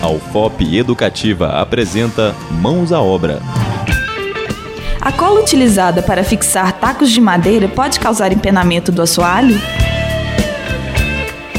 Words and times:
A 0.00 0.08
UFOP 0.08 0.76
Educativa 0.76 1.60
apresenta 1.60 2.32
Mãos 2.52 2.92
à 2.92 3.00
Obra. 3.00 3.40
A 5.00 5.10
cola 5.10 5.40
utilizada 5.40 6.02
para 6.02 6.22
fixar 6.22 6.72
tacos 6.74 7.10
de 7.10 7.20
madeira 7.20 7.66
pode 7.66 7.98
causar 7.98 8.32
empenamento 8.32 8.92
do 8.92 9.02
assoalho? 9.02 9.60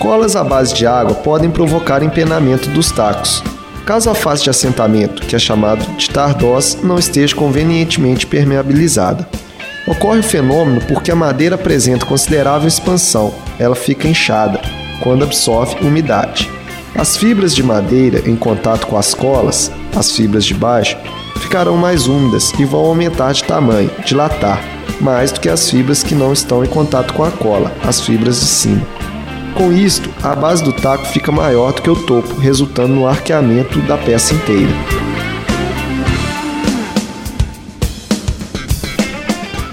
Colas 0.00 0.34
à 0.34 0.42
base 0.42 0.74
de 0.74 0.84
água 0.84 1.14
podem 1.14 1.48
provocar 1.48 2.02
empenamento 2.02 2.68
dos 2.70 2.90
tacos. 2.90 3.40
Caso 3.86 4.10
a 4.10 4.14
fase 4.14 4.42
de 4.42 4.50
assentamento, 4.50 5.22
que 5.22 5.36
é 5.36 5.38
chamado 5.38 5.84
de 5.96 6.10
tardós, 6.10 6.78
não 6.82 6.98
esteja 6.98 7.36
convenientemente 7.36 8.26
permeabilizada. 8.26 9.28
Ocorre 9.86 10.20
o 10.20 10.24
fenômeno 10.24 10.80
porque 10.88 11.12
a 11.12 11.16
madeira 11.16 11.54
apresenta 11.54 12.04
considerável 12.04 12.66
expansão, 12.66 13.32
ela 13.60 13.76
fica 13.76 14.08
inchada 14.08 14.60
quando 15.02 15.22
absorve 15.22 15.86
umidade. 15.86 16.50
As 16.96 17.16
fibras 17.16 17.54
de 17.54 17.62
madeira 17.62 18.22
em 18.28 18.36
contato 18.36 18.86
com 18.86 18.96
as 18.96 19.14
colas, 19.14 19.70
as 19.96 20.12
fibras 20.12 20.44
de 20.44 20.54
baixo, 20.54 20.96
ficarão 21.40 21.76
mais 21.76 22.06
úmidas 22.06 22.52
e 22.58 22.64
vão 22.64 22.84
aumentar 22.84 23.32
de 23.32 23.42
tamanho, 23.42 23.90
dilatar, 24.06 24.62
mais 25.00 25.32
do 25.32 25.40
que 25.40 25.48
as 25.48 25.68
fibras 25.68 26.04
que 26.04 26.14
não 26.14 26.32
estão 26.32 26.64
em 26.64 26.68
contato 26.68 27.12
com 27.12 27.24
a 27.24 27.32
cola, 27.32 27.72
as 27.82 28.00
fibras 28.00 28.38
de 28.38 28.46
cima. 28.46 28.86
Com 29.54 29.72
isto, 29.72 30.08
a 30.22 30.36
base 30.36 30.62
do 30.62 30.72
taco 30.72 31.04
fica 31.06 31.32
maior 31.32 31.72
do 31.72 31.82
que 31.82 31.90
o 31.90 31.96
topo, 31.96 32.36
resultando 32.36 32.94
no 32.94 33.08
arqueamento 33.08 33.80
da 33.82 33.98
peça 33.98 34.32
inteira. 34.32 34.72